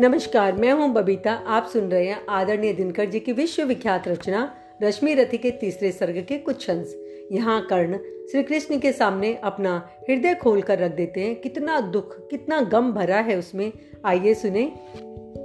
नमस्कार, 0.00 0.52
मैं 0.52 0.72
हूँ 0.72 0.92
बबीता। 0.92 1.32
आप 1.32 1.66
सुन 1.66 1.90
रहे 1.90 2.06
हैं 2.06 2.26
आदरणीय 2.28 2.72
दिनकर 2.72 3.04
जी 3.04 3.20
की 3.20 3.32
विश्वविख्यात 3.32 4.08
रचना, 4.08 4.54
रश्मि 4.82 5.14
रथी 5.14 5.38
के 5.38 5.50
तीसरे 5.50 5.92
सर्ग 5.92 6.26
के 6.28 6.38
कुछ 6.38 6.70
अंश। 6.70 6.94
यहाँ 7.32 7.66
कर्ण 7.66 7.98
श्री 8.30 8.42
कृष्ण 8.42 8.78
के 8.78 8.92
सामने 8.92 9.34
अपना 9.34 9.90
हृदय 10.10 10.34
खोल 10.34 10.62
कर 10.62 10.78
रख 10.78 10.94
देते 10.94 11.20
हैं। 11.20 11.36
कितना 11.36 11.80
दुख, 11.80 12.28
कितना 12.28 12.60
गम 12.60 12.92
भरा 12.92 13.16
है 13.16 13.38
उसमें। 13.38 13.72
आइए 14.04 14.34
सुने 14.34 14.72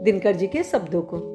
दिनकर 0.02 0.36
जी 0.36 0.48
के 0.48 0.64
शब्दों 0.64 1.02
को। 1.02 1.33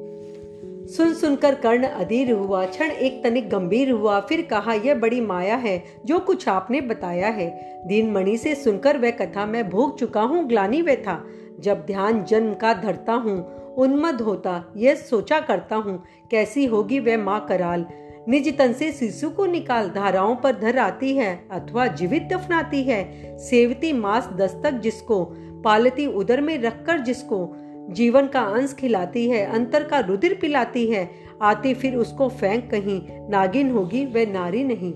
सुन 0.97 1.13
सुनकर 1.13 1.55
कर्ण 1.55 1.83
अधीर 1.83 2.31
हुआ, 2.31 2.65
क्षण 2.65 2.85
एक 2.85 3.23
तनिक 3.23 3.49
गंभीर 3.49 3.91
हुआ, 3.91 4.19
फिर 4.19 4.41
कहा, 4.41 4.73
यह 4.73 4.95
बड़ी 4.95 5.21
माया 5.21 5.55
है, 5.55 5.83
जो 6.05 6.19
कुछ 6.19 6.47
आपने 6.47 6.81
बताया 6.81 7.27
है। 7.27 7.49
दीन 7.87 8.11
मणि 8.11 8.37
से 8.37 8.55
सुनकर 8.55 8.97
वह 8.97 9.11
कथा 9.11 9.45
मैं 9.45 9.69
भोग 9.69 9.99
चुका 9.99 10.21
हूँ, 10.21 10.47
ग्लानी 10.47 10.81
वे 10.81 10.95
था। 10.95 11.25
जब 11.59 11.85
ध्यान 11.85 12.23
जन्म 12.23 12.53
का 12.53 12.73
धरता 12.73 13.13
हूँ 13.13 13.55
उन्मद 13.75 14.21
होता, 14.21 14.73
यह 14.77 14.95
सोचा 14.95 15.39
करता 15.39 15.75
हूँ, 15.75 16.03
कैसी 16.31 16.65
होगी 16.65 16.99
वह 16.99 17.17
माँ 17.17 17.45
कराल। 17.45 17.85
निज 18.27 18.57
तन 18.57 18.73
से 18.73 18.91
शिशु 18.91 19.29
को 19.29 19.45
निकाल, 19.45 19.89
धाराओं 19.89 20.35
पर 20.35 20.51
धर 20.51 20.77
आती 20.77 21.15
है, 21.15 21.47
अथवा 21.51 21.87
जीवित 21.87 22.23
दफनाती 22.23 22.83
है। 22.83 23.37
सेवती 23.37 23.93
मास 23.93 24.29
दस्तक 24.33 24.71
जिसको, 24.71 25.25
पालती 25.63 26.07
उदर 26.07 26.41
में 26.41 26.61
रखकर 26.61 26.99
जिसको 26.99 27.55
जीवन 27.89 28.27
का 28.27 28.41
अंश 28.41 28.73
खिलाती 28.73 29.29
है, 29.29 29.45
अंतर 29.45 29.83
का 29.83 29.99
रुधिर 29.99 30.37
पिलाती 30.41 30.87
है। 30.87 31.09
आती 31.41 31.73
फिर 31.73 31.95
उसको 31.95 32.29
फेंक 32.29 32.71
कहीं, 32.71 33.29
नागिन 33.29 33.71
होगी 33.71 34.05
वह 34.05 34.31
नारी 34.31 34.63
नहीं। 34.63 34.93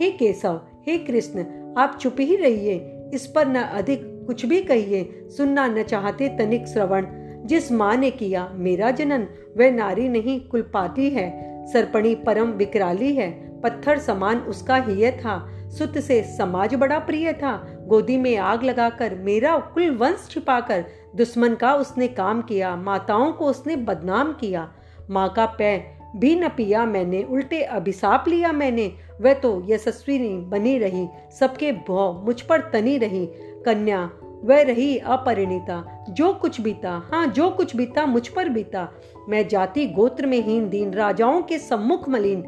हे 0.00 0.10
केशव, 0.10 0.60
हे 0.86 0.98
कृष्ण, 0.98 1.44
आप 1.76 1.98
चुप 2.00 2.16
ही 2.20 2.36
रहिए, 2.36 2.92
इस 3.14 3.26
पर 3.26 3.48
न 3.48 3.54
अधिक 3.54 4.00
कुछ 4.26 4.46
भी 4.46 4.60
कहिए, 4.60 5.28
सुनना 5.36 5.66
न 5.66 5.82
चाहते 5.82 6.28
तनिक 6.28 6.66
श्रवण। 6.66 7.06
जिस 7.46 7.72
माँ 7.72 7.96
ने 7.96 8.10
किया 8.10 8.50
मेरा 8.54 8.90
जनन, 8.90 9.26
वह 9.56 9.70
नारी 9.70 10.08
नहीं, 10.08 10.40
कुलपाती 10.40 11.10
है, 11.10 11.54
सरपणी 11.72 12.14
परम 12.14 12.48
विकराली 12.48 13.12
है, 13.14 13.60
पत्थर 13.60 13.98
समान 13.98 14.38
उसका 14.38 14.76
हिय 14.76 15.10
था। 15.10 15.50
सुत 15.70 15.98
से 15.98 16.22
समाज 16.22 16.74
बड़ा 16.74 16.98
प्रिय 16.98 17.32
था, 17.32 17.84
गोदी 17.86 18.16
में 18.16 18.36
आग 18.36 18.62
लगाकर 18.64 19.14
मेरा 19.14 19.58
कुल 19.58 19.90
वंश 19.90 20.28
छिपाकर 20.30 20.84
दुश्मन 21.16 21.54
का 21.54 21.74
उसने 21.74 22.08
काम 22.08 22.42
किया, 22.42 22.76
माताओं 22.76 23.32
को 23.32 23.46
उसने 23.46 23.76
बदनाम 23.76 24.32
किया। 24.32 24.72
माँ 25.10 25.32
का 25.36 25.46
पै 25.46 25.94
भी 26.16 26.36
न 26.36 26.48
पिया 26.48 26.84
मैंने, 26.86 27.22
उल्टे 27.22 27.62
अभिशाप 27.62 28.24
लिया 28.28 28.52
मैंने। 28.52 28.92
वह 29.20 29.34
तो 29.34 29.62
यशस्वी 29.66 30.38
बनी 30.38 30.78
रही, 30.78 31.08
सबके 31.40 31.72
भौ 31.72 32.12
मुझ 32.12 32.40
पर 32.40 32.60
तनी 32.60 32.98
रही। 32.98 33.26
कन्या, 33.66 34.10
वह 34.44 34.62
रही 34.62 34.98
अपरिणीता, 34.98 36.04
जो 36.10 36.32
कुछ 36.32 36.60
बीता 36.60 37.02
हाँ 37.12 37.26
जो 37.26 37.50
कुछ 37.50 37.76
बीता 37.76 38.06
मुझ 38.06 38.28
पर 38.28 38.48
बीता। 38.48 38.88
मैं 39.28 39.48
जाति 39.48 39.86
गोत्र 39.86 40.26
में 40.26 40.40
हीन, 40.40 40.68
दीन 40.68 40.92
राजाओं 40.94 41.42
के 41.42 41.58
सम्मुख 41.58 42.08
मलिन। 42.08 42.44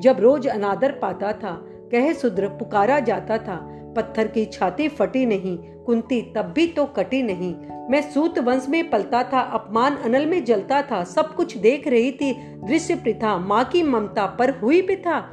जब 0.00 0.20
रोज 0.20 0.46
अनादर 0.46 0.92
पाता 0.92 1.32
था, 1.32 1.64
कह 1.92 2.12
सुद्र 2.12 2.48
पुकारा 2.48 3.00
जाता 3.00 3.38
था। 3.38 3.74
पत्थर 3.96 4.28
की 4.28 4.44
छाती 4.44 4.88
फटी 4.88 5.26
नहीं 5.26 5.58
कुंती 5.88 6.20
तब 6.36 6.52
भी 6.56 6.66
तो 6.66 6.84
कटी 6.84 7.22
नहीं। 7.22 7.54
मैं 7.90 8.00
सूत 8.10 8.38
वंश 8.38 8.66
में 8.68 8.90
पलता 8.90 9.22
था, 9.22 9.40
अपमान 9.40 9.96
अनल 9.96 10.26
में 10.26 10.44
जलता 10.44 10.82
था, 10.82 11.04
सब 11.04 11.34
कुछ 11.34 11.56
देख 11.56 11.88
रही 11.88 12.12
थी, 12.12 12.32
दृश्य 12.64 12.94
प्रथा 12.94 13.38
माँ 13.38 13.64
की 13.64 13.82
ममता 13.82 14.26
पर 14.26 14.50
हुई 14.50 14.82
भी 14.82 14.96
था। 14.96 15.32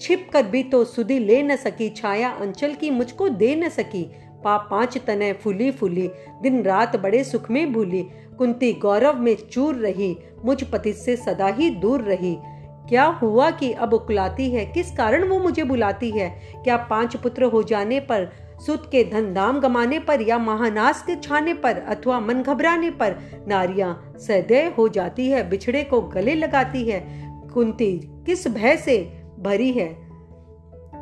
छिप 0.00 0.28
कर 0.32 0.42
भी 0.42 0.62
तो 0.62 0.84
सुधी 0.84 1.18
ले 1.18 1.42
न 1.42 1.56
सकी, 1.56 1.88
छाया 1.88 2.28
अंचल 2.30 2.74
की 2.74 2.90
मुझको 2.90 3.28
दे 3.28 3.54
न 3.56 3.68
सकी। 3.68 4.02
पाप 4.44 4.68
पाँच 4.70 4.98
तने 4.98 5.32
फूली 5.32 5.70
फूली, 5.70 6.10
दिन 6.42 6.62
रात 6.62 6.96
बड़े 6.96 7.24
सुख 7.24 7.50
में 7.50 7.72
भूली। 7.72 8.06
कुंती 8.38 8.72
गौरव 8.72 9.20
में 9.20 9.36
चूर 9.52 9.74
रही, 9.74 10.16
मुझ 10.44 10.64
पति 10.64 10.92
से 10.92 11.16
सदा 11.16 11.46
ही 11.46 11.70
दूर 11.70 12.02
रही। 12.02 12.36
क्या 12.88 13.04
हुआ 13.04 13.50
कि 13.50 13.72
अब 13.72 13.94
उकलाती 13.94 14.50
है? 14.50 14.66
किस 14.66 14.96
कारण 14.96 15.28
वो 15.28 15.38
मुझे 15.38 15.64
बुलाती 15.64 16.10
है? 16.10 16.30
क्या 16.64 16.76
पाँच 16.76 17.16
पुत्र 17.16 17.44
हो 17.44 17.62
जाने 17.62 18.00
पर 18.00 18.45
सुत 18.60 18.86
के 18.86 19.04
धन 19.04 19.34
दाम 19.34 19.60
गमाने 19.60 19.98
पर 19.98 20.20
या 20.20 20.38
महानाश 20.38 21.04
के 21.06 21.16
छाने 21.16 21.54
पर 21.54 21.78
अथवा 21.78 22.20
मन 22.20 22.42
घबराने 22.42 22.90
पर 22.90 23.16
नारियाँ 23.48 24.14
सदैव 24.18 24.74
हो 24.78 24.88
जाती 24.88 25.28
है, 25.28 25.50
बिछड़े 25.50 25.84
को 25.84 26.00
गले 26.00 26.34
लगाती 26.34 26.84
है। 26.84 27.26
कुंती, 27.54 28.00
किस 28.26 28.48
भय 28.48 28.76
से 28.76 29.22
भरी 29.38 29.72
है? 29.72 30.06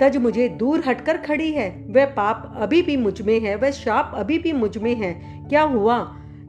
तज 0.01 0.17
मुझे 0.17 0.49
दूर 0.49 0.83
हटकर 0.87 1.17
खड़ी 1.17 1.53
है। 1.53 1.87
वह 1.91 2.07
पाप 2.07 2.55
अभी 2.57 2.83
भी 2.83 2.97
मुझमें 2.97 3.41
है, 3.41 3.55
वह 3.57 3.71
शाप 3.71 4.13
अभी 4.15 4.39
भी 4.39 4.53
मुझमें 4.53 4.95
है। 4.95 5.45
क्या 5.49 5.63
हुआ 5.63 5.99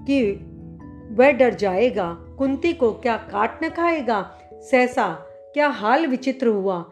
कि 0.07 0.31
वह 1.11 1.31
डर 1.31 1.53
जाएगा? 1.53 2.17
कुंती 2.37 2.73
को 2.73 2.91
क्या 2.91 3.17
काट 3.17 3.63
न 3.63 3.69
खाएगा? 3.69 4.31
सहसा 4.53 5.07
क्या 5.53 5.67
हाल 5.67 6.07
विचित्र 6.07 6.47
हुआ? 6.47 6.89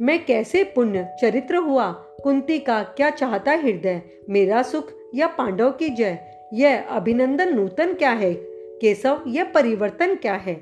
मैं 0.00 0.24
कैसे 0.24 0.64
पुण्य, 0.64 1.08
चरित्र 1.22 1.56
हुआ? 1.56 1.92
कुंती 1.92 2.58
का 2.58 2.82
क्या 2.82 3.10
चाहता 3.10 3.52
हृदय? 3.52 4.02
मेरा 4.28 4.62
सुख 4.62 4.92
या 5.14 5.26
पांडव 5.26 5.70
की 5.70 5.88
जय? 5.88 6.18
यह 6.54 6.82
अभिनंदन 6.82 7.54
नूतन 7.54 7.94
क्या 7.94 8.10
है? 8.10 8.34
केशव, 8.80 9.20
यह 9.26 9.44
परिवर्तन 9.44 10.14
क्या 10.14 10.34
है? 10.34 10.54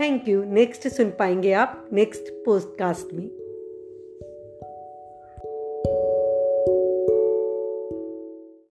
थैंक 0.00 0.28
यू 0.28 0.44
नेक्स्ट 0.44 0.88
सुन 0.88 1.10
पाएँगे 1.10 1.52
आप 1.52 1.88
नेक्स्ट 1.92 2.22
पोस्टकास्ट 2.44 3.14
में। 3.14 3.45